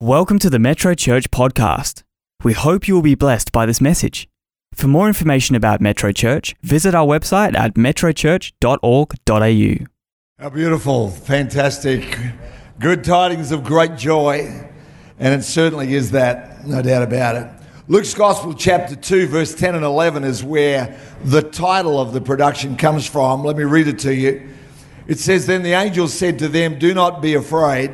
[0.00, 2.04] Welcome to the Metro Church podcast.
[2.44, 4.28] We hope you will be blessed by this message.
[4.72, 9.86] For more information about Metro Church, visit our website at metrochurch.org.au.
[10.38, 12.16] How beautiful, fantastic,
[12.78, 14.70] good tidings of great joy.
[15.18, 17.50] And it certainly is that, no doubt about it.
[17.88, 22.76] Luke's Gospel, chapter 2, verse 10 and 11, is where the title of the production
[22.76, 23.42] comes from.
[23.42, 24.48] Let me read it to you.
[25.08, 27.90] It says, Then the angel said to them, Do not be afraid.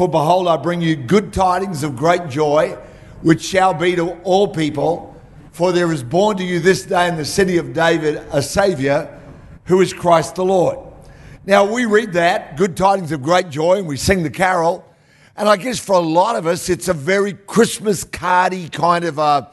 [0.00, 2.70] For behold, I bring you good tidings of great joy,
[3.20, 5.14] which shall be to all people.
[5.52, 9.14] For there is born to you this day in the city of David a Saviour,
[9.64, 10.78] who is Christ the Lord.
[11.44, 14.86] Now, we read that, good tidings of great joy, and we sing the carol.
[15.36, 19.18] And I guess for a lot of us, it's a very Christmas cardy kind of
[19.18, 19.50] a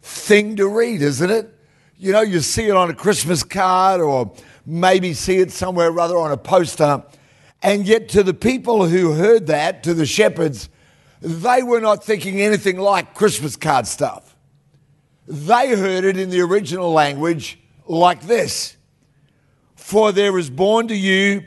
[0.00, 1.52] thing to read, isn't it?
[1.96, 4.32] You know, you see it on a Christmas card or
[4.64, 7.02] maybe see it somewhere rather on a poster.
[7.62, 10.68] And yet, to the people who heard that, to the shepherds,
[11.20, 14.36] they were not thinking anything like Christmas card stuff.
[15.26, 18.76] They heard it in the original language like this
[19.74, 21.46] For there is born to you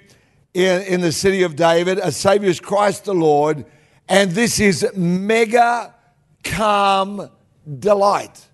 [0.54, 3.66] in, in the city of David a Savior is Christ the Lord,
[4.10, 5.96] and this is mega
[6.44, 7.30] calm
[7.80, 8.48] delight.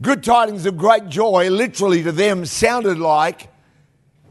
[0.00, 3.51] Good tidings of great joy, literally to them, sounded like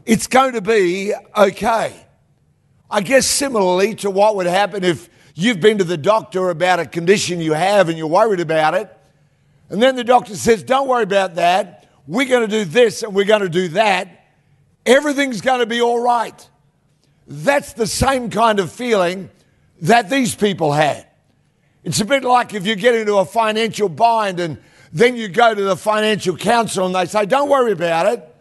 [0.04, 1.94] it's going to be okay.
[2.90, 6.86] I guess similarly to what would happen if you've been to the doctor about a
[6.86, 8.94] condition you have and you're worried about it,
[9.70, 11.88] and then the doctor says, Don't worry about that.
[12.06, 14.26] We're going to do this and we're going to do that.
[14.84, 16.48] Everything's going to be all right.
[17.26, 19.30] That's the same kind of feeling
[19.82, 21.06] that these people had.
[21.84, 24.58] It's a bit like if you get into a financial bind and
[24.92, 28.31] then you go to the financial counsel and they say, Don't worry about it.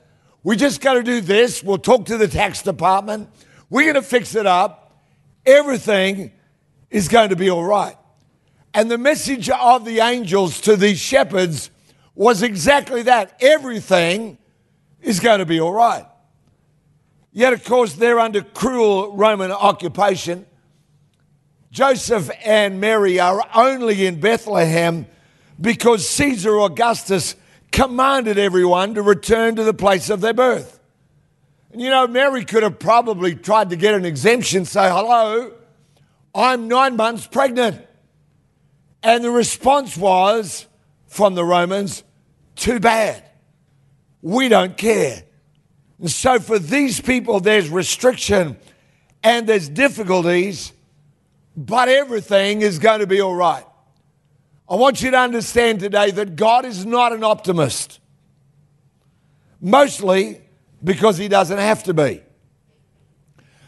[0.43, 1.63] We just got to do this.
[1.63, 3.29] We'll talk to the tax department.
[3.69, 5.03] We're going to fix it up.
[5.45, 6.31] Everything
[6.89, 7.95] is going to be all right.
[8.73, 11.69] And the message of the angels to these shepherds
[12.15, 14.37] was exactly that everything
[15.01, 16.05] is going to be all right.
[17.31, 20.45] Yet, of course, they're under cruel Roman occupation.
[21.71, 25.05] Joseph and Mary are only in Bethlehem
[25.59, 27.35] because Caesar Augustus
[27.71, 30.79] commanded everyone to return to the place of their birth.
[31.71, 35.53] And you know, Mary could have probably tried to get an exemption, say, hello,
[36.35, 37.85] I'm nine months pregnant.
[39.03, 40.67] And the response was
[41.07, 42.03] from the Romans,
[42.55, 43.23] too bad.
[44.21, 45.23] We don't care.
[45.99, 48.57] And so for these people, there's restriction
[49.23, 50.73] and there's difficulties,
[51.55, 53.63] but everything is going to be all right.
[54.71, 57.99] I want you to understand today that God is not an optimist,
[59.59, 60.39] mostly
[60.81, 62.21] because he doesn't have to be.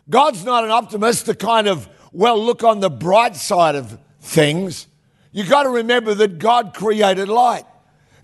[0.09, 4.88] God's not an optimist to kind of, well, look on the bright side of things.
[5.34, 7.66] You've got to remember that God created light.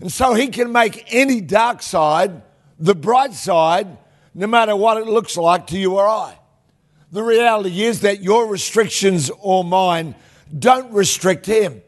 [0.00, 2.40] And so he can make any dark side
[2.78, 3.98] the bright side,
[4.32, 6.38] no matter what it looks like to you or I.
[7.12, 10.14] The reality is that your restrictions or mine
[10.58, 11.82] don't restrict him.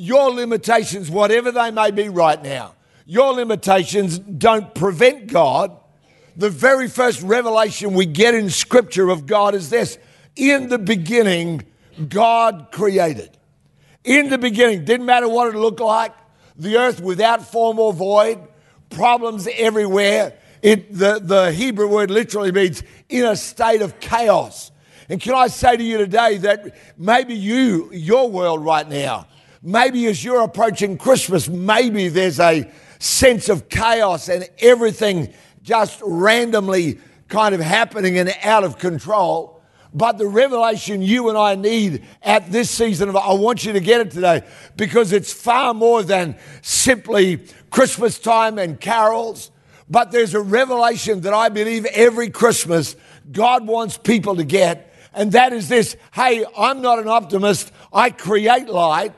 [0.00, 5.76] Your limitations, whatever they may be right now, your limitations don't prevent God.
[6.36, 9.98] The very first revelation we get in Scripture of God is this
[10.36, 11.64] In the beginning,
[12.08, 13.36] God created.
[14.04, 16.14] In the beginning, didn't matter what it looked like,
[16.54, 18.38] the earth without form or void,
[18.90, 20.34] problems everywhere.
[20.62, 24.70] It, the, the Hebrew word literally means in a state of chaos.
[25.08, 29.26] And can I say to you today that maybe you, your world right now,
[29.62, 35.32] maybe as you're approaching Christmas, maybe there's a sense of chaos and everything
[35.62, 36.98] just randomly
[37.28, 39.58] kind of happening and out of control.
[39.94, 43.80] But the revelation you and I need at this season of, I want you to
[43.80, 44.42] get it today
[44.76, 49.50] because it's far more than simply Christmas time and carols.
[49.88, 52.96] But there's a revelation that I believe every Christmas
[53.32, 54.94] God wants people to get.
[55.14, 57.72] And that is this hey, I'm not an optimist.
[57.92, 59.14] I create light.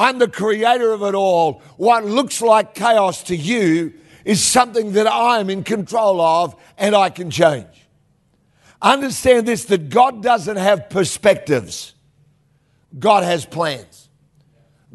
[0.00, 1.60] I'm the creator of it all.
[1.76, 3.92] What looks like chaos to you
[4.24, 7.66] is something that I'm in control of and I can change.
[8.80, 11.94] Understand this that God doesn't have perspectives,
[12.98, 14.08] God has plans.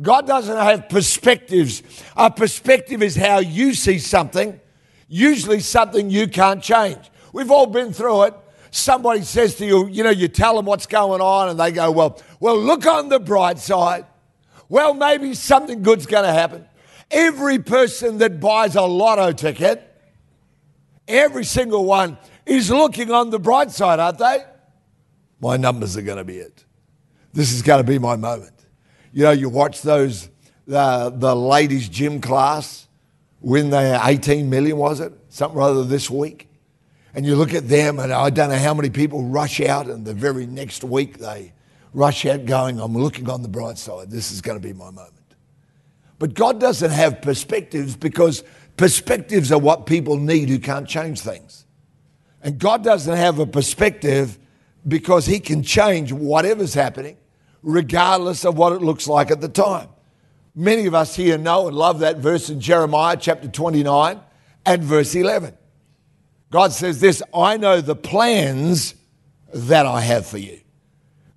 [0.02, 1.84] God doesn't have perspectives.
[2.18, 4.60] A perspective is how you see something,
[5.08, 7.12] usually something you can't change.
[7.31, 8.34] We've all been through it.
[8.72, 11.92] Somebody says to you, you know, you tell them what's going on, and they go,
[11.92, 14.06] Well, well, look on the bright side.
[14.75, 16.66] Well, maybe something good's going to happen.
[17.10, 19.81] Every person that buys a lotto ticket,
[21.07, 24.39] every single one, is looking on the bright side, aren't they?
[25.39, 26.66] My numbers are going to be it.
[27.31, 28.51] this is going to be my moment.
[29.13, 30.27] You know, you watch those,
[30.69, 32.89] uh, the ladies' gym class
[33.39, 35.13] win their 18 million, was it?
[35.30, 36.50] Something rather this week.
[37.13, 40.04] And you look at them, and I don't know how many people rush out, and
[40.04, 41.54] the very next week they
[41.96, 44.12] rush out going, I'm looking on the bright side.
[44.12, 45.14] This is going to be my moment.
[46.20, 48.44] But God doesn't have perspectives because
[48.76, 51.66] perspectives are what people need who can't change things.
[52.44, 54.38] And God doesn't have a perspective
[54.88, 57.18] because He can change whatever's happening,
[57.64, 59.88] regardless of what it looks like at the time.
[60.54, 64.20] Many of us here know and love that verse in Jeremiah chapter 29
[64.66, 65.58] and verse 11.
[66.52, 68.96] God says this I know the plans
[69.54, 70.60] that I have for you.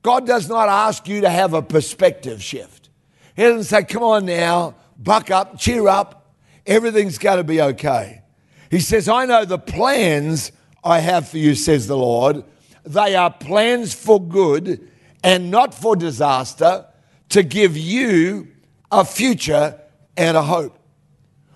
[0.09, 2.89] God does not ask you to have a perspective shift.
[3.37, 6.33] He doesn't say, Come on now, buck up, cheer up,
[6.65, 8.23] everything's going to be okay.
[8.71, 10.51] He says, I know the plans
[10.83, 12.43] I have for you, says the Lord.
[12.85, 14.91] They are plans for good
[15.23, 16.87] and not for disaster,
[17.29, 18.49] to give you
[18.91, 19.79] a future
[20.17, 20.79] and a hope.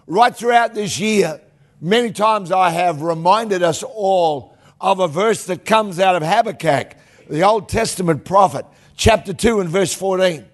[0.07, 1.41] Right throughout this year,
[1.81, 6.97] many times I have reminded us all of a verse that comes out of Habakkuk,
[7.33, 10.45] the Old Testament prophet, chapter 2 and verse 14.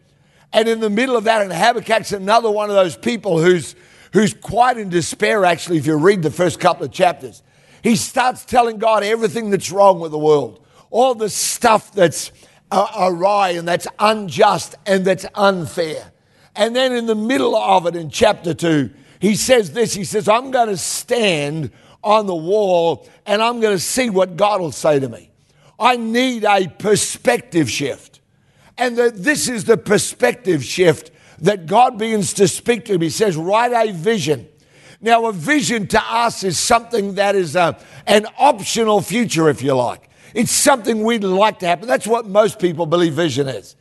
[0.53, 3.75] And in the middle of that, and Habakkuk's another one of those people who's,
[4.13, 7.43] who's quite in despair, actually, if you read the first couple of chapters.
[7.83, 12.31] He starts telling God everything that's wrong with the world, all the stuff that's
[12.71, 16.13] uh, awry and that's unjust and that's unfair.
[16.55, 20.29] And then in the middle of it, in chapter 2, he says this He says,
[20.29, 21.73] I'm going to stand
[22.05, 25.29] on the wall and I'm going to see what God will say to me.
[25.79, 28.21] I need a perspective shift.
[28.77, 31.11] And that this is the perspective shift
[31.41, 33.01] that God begins to speak to him.
[33.01, 34.49] He says, Write a vision.
[35.01, 39.75] Now, a vision to us is something that is a, an optional future, if you
[39.75, 40.11] like.
[40.35, 41.87] It's something we'd like to happen.
[41.87, 43.77] That's what most people believe vision is.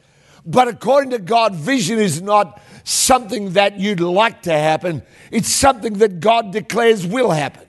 [0.46, 5.94] But according to God, vision is not something that you'd like to happen, it's something
[5.96, 7.66] that God declares will happen.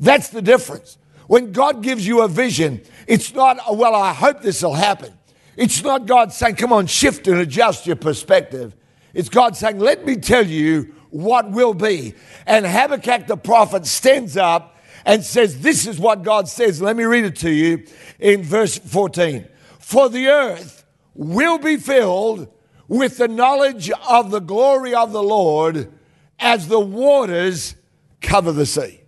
[0.00, 0.98] That's the difference.
[1.30, 5.16] When God gives you a vision, it's not, uh, well, I hope this will happen.
[5.56, 8.74] It's not God saying, come on, shift and adjust your perspective.
[9.14, 12.14] It's God saying, let me tell you what will be.
[12.48, 16.82] And Habakkuk the prophet stands up and says, This is what God says.
[16.82, 17.84] Let me read it to you
[18.18, 19.46] in verse 14.
[19.78, 20.84] For the earth
[21.14, 22.48] will be filled
[22.88, 25.92] with the knowledge of the glory of the Lord
[26.40, 27.76] as the waters
[28.20, 28.99] cover the sea.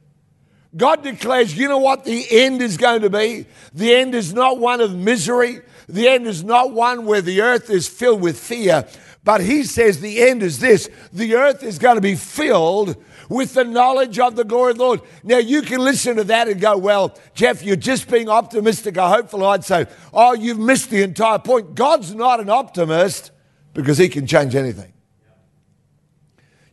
[0.77, 3.47] God declares, you know what the end is going to be?
[3.75, 5.61] The end is not one of misery.
[5.89, 8.87] The end is not one where the earth is filled with fear.
[9.25, 12.97] But he says the end is this the earth is going to be filled
[13.29, 15.01] with the knowledge of the glory of the Lord.
[15.23, 19.09] Now, you can listen to that and go, Well, Geoff, you're just being optimistic or
[19.09, 19.45] hopeful.
[19.47, 21.75] I'd say, Oh, you've missed the entire point.
[21.75, 23.31] God's not an optimist
[23.75, 24.93] because he can change anything.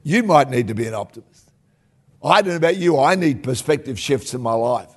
[0.03, 1.38] You might need to be an optimist.
[2.23, 4.89] I don't know about you, I need perspective shifts in my life.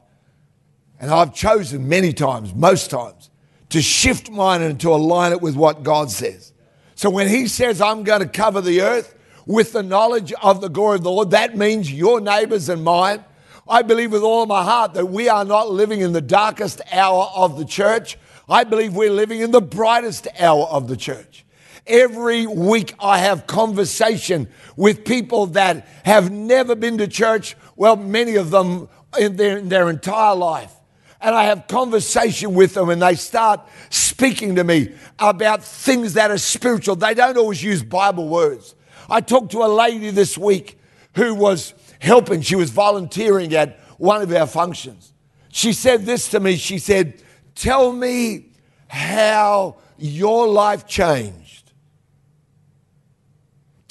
[1.00, 3.30] And I've chosen many times, most times,
[3.70, 6.52] to shift mine and to align it with what God says.
[6.94, 9.16] So when He says, I'm going to cover the earth,
[9.46, 11.30] with the knowledge of the glory of the Lord.
[11.30, 13.24] That means your neighbors and mine.
[13.68, 17.30] I believe with all my heart that we are not living in the darkest hour
[17.34, 18.18] of the church.
[18.48, 21.44] I believe we're living in the brightest hour of the church.
[21.86, 28.36] Every week I have conversation with people that have never been to church, well, many
[28.36, 30.72] of them in their, in their entire life.
[31.20, 33.60] And I have conversation with them and they start
[33.90, 36.96] speaking to me about things that are spiritual.
[36.96, 38.74] They don't always use Bible words.
[39.08, 40.78] I talked to a lady this week
[41.14, 45.12] who was helping, she was volunteering at one of our functions.
[45.50, 47.22] She said this to me She said,
[47.54, 48.46] Tell me
[48.88, 51.41] how your life changed.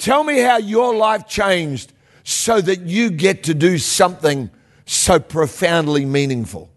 [0.02, 1.92] Tell me how your life changed
[2.24, 4.50] so that you get to do something
[4.84, 6.70] so profoundly meaningful.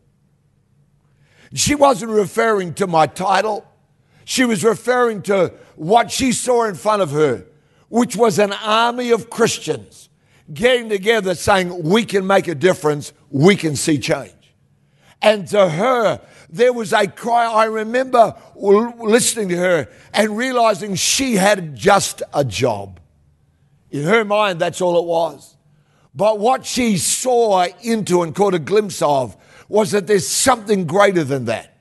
[1.53, 3.65] She wasn't referring to my title.
[4.25, 7.45] She was referring to what she saw in front of her
[7.89, 10.09] which was an army of Christians
[10.53, 14.33] getting together saying, We can make a difference, we can see change.
[15.21, 17.45] And to her, there was a cry.
[17.45, 22.99] I remember listening to her and realizing she had just a job.
[23.95, 25.55] In her mind, that's all it was.
[26.13, 29.35] But what she saw into and caught a glimpse of
[29.67, 31.77] was that there's something greater than that.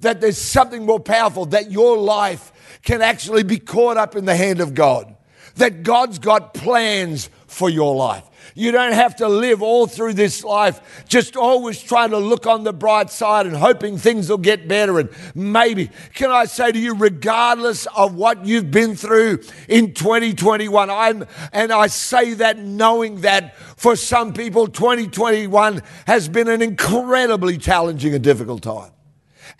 [0.00, 4.36] That there's something more powerful, that your life can actually be caught up in the
[4.36, 5.14] hand of God
[5.56, 8.24] that God's got plans for your life.
[8.54, 12.64] You don't have to live all through this life just always trying to look on
[12.64, 14.98] the bright side and hoping things will get better.
[14.98, 20.90] And maybe, can I say to you, regardless of what you've been through in 2021,
[20.90, 27.58] I'm, and I say that knowing that for some people, 2021 has been an incredibly
[27.58, 28.92] challenging and difficult time.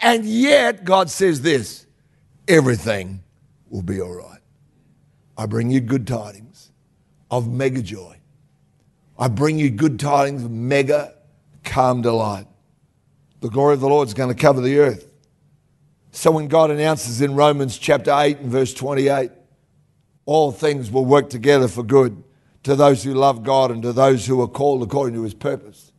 [0.00, 1.86] And yet, God says this
[2.48, 3.22] everything
[3.68, 4.40] will be all right.
[5.36, 6.70] I bring you good tidings
[7.30, 8.18] of mega joy.
[9.18, 11.14] I bring you good tidings of mega
[11.62, 12.46] calm delight.
[13.40, 15.10] The glory of the Lord is going to cover the earth.
[16.12, 19.30] So when God announces in Romans chapter 8 and verse 28,
[20.26, 22.22] all things will work together for good
[22.62, 25.92] to those who love God and to those who are called according to his purpose.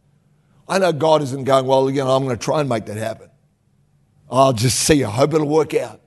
[0.68, 2.98] I know God isn't going, well, you know, I'm going to try and make that
[2.98, 3.30] happen.
[4.30, 5.04] I'll just see.
[5.04, 6.02] I hope it'll work out.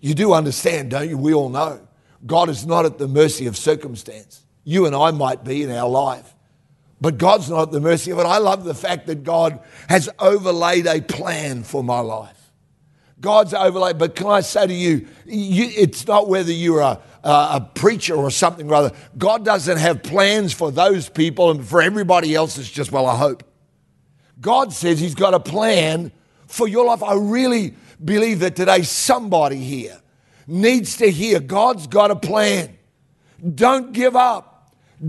[0.00, 1.18] You do understand, don't you?
[1.18, 1.88] We all know.
[2.26, 4.44] God is not at the mercy of circumstance.
[4.62, 6.33] You and I might be in our life,
[7.04, 8.24] but God's not at the mercy of it.
[8.24, 12.50] I love the fact that God has overlaid a plan for my life.
[13.20, 17.70] God's overlaid, but can I say to you, you it's not whether you're a, a
[17.74, 18.90] preacher or something rather.
[19.18, 23.16] God doesn't have plans for those people, and for everybody else, it's just, well, I
[23.16, 23.42] hope.
[24.40, 26.10] God says He's got a plan
[26.46, 27.02] for your life.
[27.02, 30.00] I really believe that today somebody here
[30.46, 32.78] needs to hear God's got a plan.
[33.54, 34.53] Don't give up.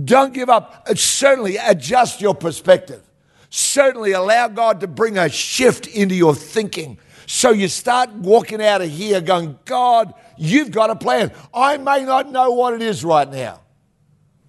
[0.03, 0.85] Don't give up.
[0.89, 3.01] Uh, certainly adjust your perspective.
[3.49, 6.97] Certainly allow God to bring a shift into your thinking.
[7.27, 11.31] So you start walking out of here going, God, you've got a plan.
[11.53, 13.61] I may not know what it is right now,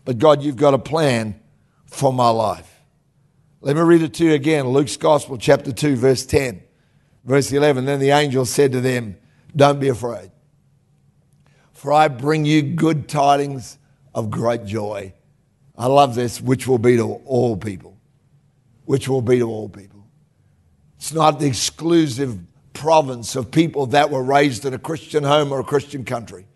[0.05, 1.41] but God, you've got a plan
[1.87, 2.71] for my life.
[3.61, 6.63] Let me read it to you again Luke's Gospel, chapter 2, verse 10.
[7.25, 9.17] Verse 11 Then the angel said to them,
[9.55, 10.31] Don't be afraid,
[11.73, 13.79] for I bring you good tidings
[14.15, 15.13] of great joy.
[15.79, 17.97] I love this, which will be to all people.
[18.85, 20.07] Which will be to all people.
[20.97, 22.39] It's not the exclusive
[22.73, 26.47] province of people that were raised in a Christian home or a Christian country.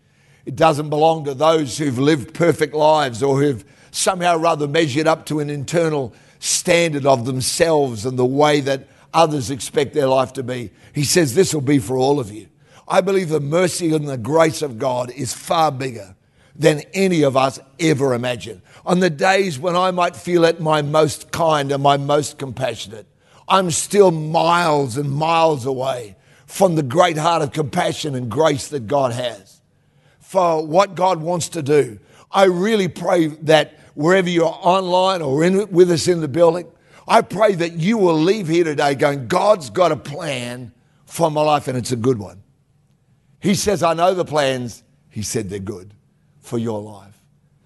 [0.45, 5.25] It doesn't belong to those who've lived perfect lives or who've somehow rather measured up
[5.27, 10.43] to an internal standard of themselves and the way that others expect their life to
[10.43, 10.71] be.
[10.93, 12.47] He says, This will be for all of you.
[12.87, 16.15] I believe the mercy and the grace of God is far bigger
[16.55, 18.61] than any of us ever imagined.
[18.85, 23.05] On the days when I might feel at my most kind and my most compassionate,
[23.47, 28.87] I'm still miles and miles away from the great heart of compassion and grace that
[28.87, 29.61] God has
[30.19, 31.99] for what God wants to do.
[32.31, 36.71] I really pray that wherever you're online or in, with us in the building,
[37.07, 40.71] I pray that you will leave here today going, God's got a plan
[41.05, 42.41] for my life and it's a good one.
[43.39, 44.83] He says, I know the plans.
[45.09, 45.93] He said they're good
[46.39, 47.20] for your life.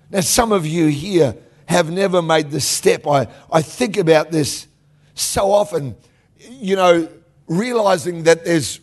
[0.10, 1.36] Now, some of you here
[1.68, 3.08] have never made this step.
[3.08, 4.68] I, I think about this
[5.14, 5.96] so often,
[6.38, 7.10] you know,
[7.48, 8.80] realizing that there's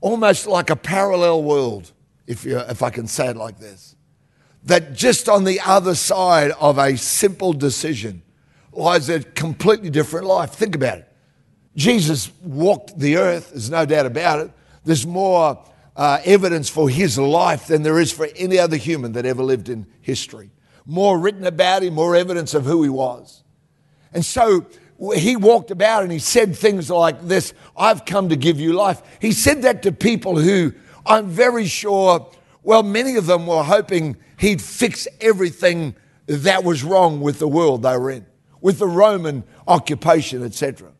[0.00, 1.92] almost like a parallel world,
[2.26, 3.94] if, you, if I can say it like this.
[4.64, 8.22] That just on the other side of a simple decision
[8.72, 10.50] lies a completely different life.
[10.52, 11.12] Think about it.
[11.76, 14.50] Jesus walked the earth, there's no doubt about it.
[14.84, 15.62] There's more
[15.98, 19.68] uh, evidence for his life than there is for any other human that ever lived
[19.68, 20.50] in history.
[20.86, 23.42] More written about him, more evidence of who he was.
[24.14, 24.64] And so
[25.16, 29.02] he walked about and he said things like this I've come to give you life.
[29.20, 30.72] He said that to people who
[31.04, 32.30] I'm very sure,
[32.62, 37.82] well, many of them were hoping he'd fix everything that was wrong with the world
[37.82, 38.24] they were in
[38.60, 40.92] with the Roman occupation, etc.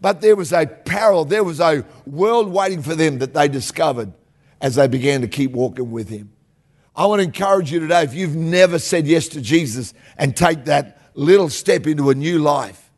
[0.00, 4.12] But there was a parallel, there was a world waiting for them that they discovered
[4.60, 6.32] as they began to keep walking with Him.
[6.94, 10.64] I want to encourage you today if you've never said yes to Jesus and take
[10.64, 12.90] that little step into a new life,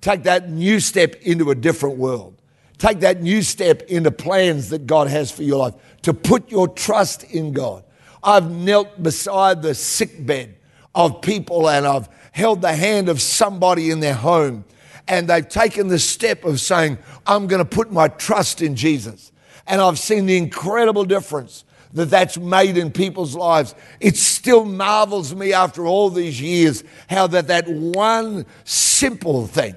[0.00, 2.40] take that new step into a different world,
[2.78, 6.66] take that new step into plans that God has for your life, to put your
[6.66, 7.84] trust in God.
[8.22, 10.56] I've knelt beside the sick bed
[10.94, 14.64] of people and I've held the hand of somebody in their home
[15.08, 19.31] and they've taken the step of saying, I'm going to put my trust in Jesus.
[19.66, 23.74] And I've seen the incredible difference that that's made in people's lives.
[24.00, 29.74] It still marvels me after all these years how that that one simple thing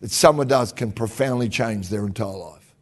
[0.00, 2.74] that someone does can profoundly change their entire life.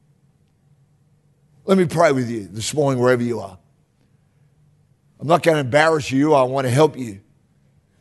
[1.64, 3.58] Let me pray with you this morning, wherever you are.
[5.20, 7.20] I'm not going to embarrass you, I want to help you.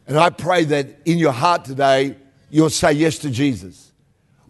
[0.08, 2.18] And I pray that in your heart today,
[2.50, 3.94] you'll say yes to Jesus.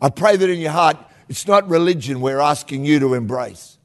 [0.02, 3.78] I pray that in your heart, it's not religion we're asking you to embrace.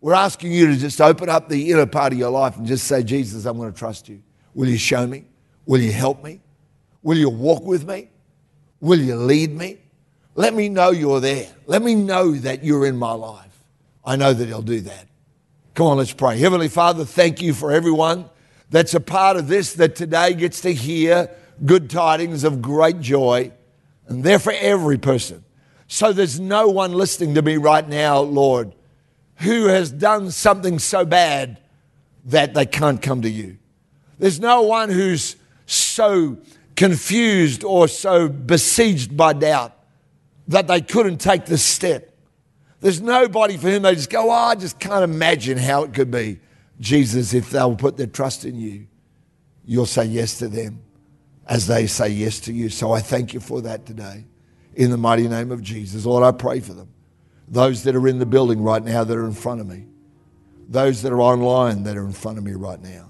[0.00, 2.86] We're asking you to just open up the inner part of your life and just
[2.86, 4.22] say, Jesus, I'm going to trust you.
[4.54, 5.24] Will you show me?
[5.66, 6.40] Will you help me?
[7.02, 8.10] Will you walk with me?
[8.80, 9.78] Will you lead me?
[10.34, 11.48] Let me know you're there.
[11.66, 13.64] Let me know that you're in my life.
[14.04, 15.06] I know that He'll do that.
[15.74, 16.38] Come on, let's pray.
[16.38, 18.30] Heavenly Father, thank you for everyone
[18.70, 21.30] that's a part of this that today gets to hear
[21.64, 23.52] good tidings of great joy.
[24.06, 25.44] And they're for every person.
[25.86, 28.74] So there's no one listening to me right now, Lord,
[29.38, 31.60] who has done something so bad
[32.24, 33.58] that they can't come to you.
[34.18, 36.38] There's no one who's so
[36.76, 39.76] confused or so besieged by doubt
[40.48, 42.16] that they couldn't take this step.
[42.80, 46.10] There's nobody for whom they just go, oh, I just can't imagine how it could
[46.10, 46.40] be.
[46.80, 48.86] Jesus, if they'll put their trust in you,
[49.64, 50.80] you'll say yes to them
[51.46, 52.68] as they say yes to you.
[52.68, 54.24] So I thank you for that today.
[54.74, 56.88] In the mighty name of Jesus, Lord, I pray for them.
[57.50, 59.86] Those that are in the building right now that are in front of me,
[60.68, 63.08] those that are online that are in front of me right now,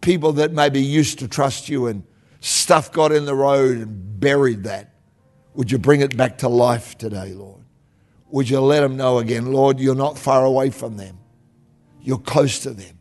[0.00, 2.02] people that maybe used to trust you and
[2.40, 4.94] stuff got in the road and buried that.
[5.54, 7.62] Would you bring it back to life today, Lord?
[8.30, 11.18] Would you let them know again, Lord, you're not far away from them.
[12.00, 12.98] You're close to them.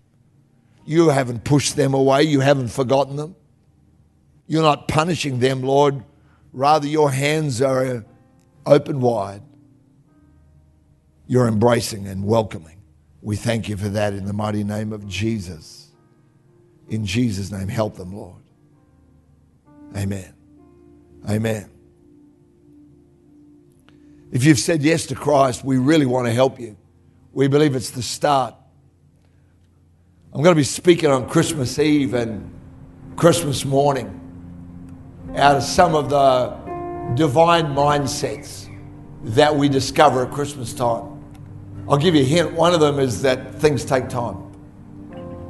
[0.86, 2.24] You haven't pushed them away.
[2.24, 3.36] You haven't forgotten them.
[4.48, 6.04] You're not punishing them, Lord.
[6.52, 8.06] Rather, your hands are
[8.66, 9.42] open wide.
[11.32, 12.82] You're embracing and welcoming.
[13.22, 15.88] We thank you for that in the mighty name of Jesus.
[16.90, 18.42] In Jesus' name, help them, Lord.
[19.96, 20.34] Amen.
[21.30, 21.70] Amen.
[24.30, 26.76] If you've said yes to Christ, we really want to help you.
[27.32, 28.54] We believe it's the start.
[30.34, 32.54] I'm going to be speaking on Christmas Eve and
[33.16, 34.20] Christmas morning
[35.38, 38.68] out of some of the divine mindsets
[39.24, 41.11] that we discover at Christmas time.
[41.90, 42.54] I'll give you a hint.
[42.54, 44.52] One of them is that things take time.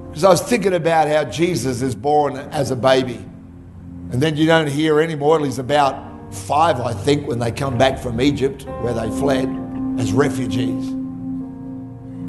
[0.08, 3.26] Because I was thinking about how Jesus is born as a baby.
[4.12, 7.78] And then you don't hear anymore till he's about five, I think, when they come
[7.78, 9.48] back from Egypt, where they fled
[9.98, 10.94] as refugees.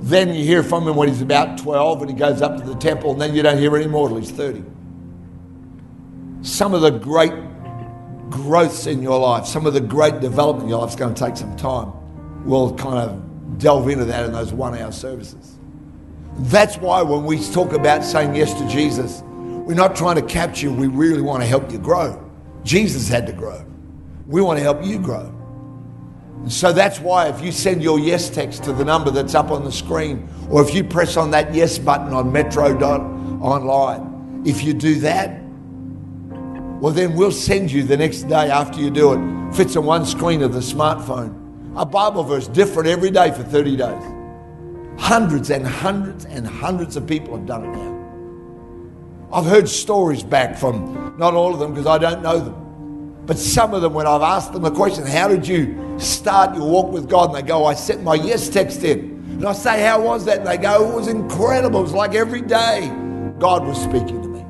[0.05, 2.77] Then you hear from him when he's about 12 and he goes up to the
[2.77, 4.63] temple, and then you don't hear any more till he's 30.
[6.43, 7.33] Some of the great
[8.31, 11.25] growths in your life, some of the great development in your life is going to
[11.25, 11.93] take some time.
[12.45, 15.59] We'll kind of delve into that in those one hour services.
[16.39, 20.67] That's why when we talk about saying yes to Jesus, we're not trying to capture
[20.67, 22.19] you, we really want to help you grow.
[22.65, 23.65] Jesus had to grow.
[24.27, 25.35] We want to help you grow.
[26.49, 29.65] So that's why if you send your yes text to the number that's up on
[29.65, 34.97] the screen, or if you press on that yes button on metro.online, if you do
[35.01, 35.41] that,
[36.81, 39.55] well, then we'll send you the next day after you do it.
[39.55, 41.42] Fits on one screen of the smartphone.
[41.77, 44.03] A Bible verse different every day for 30 days.
[44.99, 47.93] Hundreds and hundreds and hundreds of people have done it now.
[49.33, 53.25] I've heard stories back from not all of them because I don't know them.
[53.25, 56.69] But some of them, when I've asked them the question, How did you start your
[56.69, 57.35] walk with God?
[57.35, 59.01] And they go, I sent my yes text in.
[59.31, 60.39] And I say, How was that?
[60.39, 61.81] And they go, It was incredible.
[61.81, 62.89] It was like every day
[63.39, 64.43] God was speaking to me.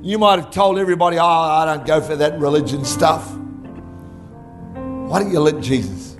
[0.00, 3.36] You might have told everybody, oh, I don't go for that religion stuff.
[3.36, 6.16] Why don't you let Jesus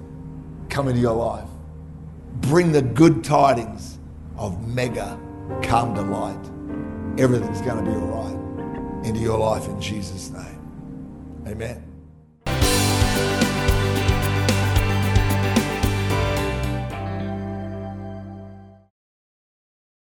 [0.68, 1.49] come into your life?
[2.42, 3.99] Bring the good tidings
[4.37, 5.18] of mega
[5.62, 7.20] calm light.
[7.20, 11.44] Everything's going to be all right into your life in Jesus' name.
[11.46, 11.86] Amen.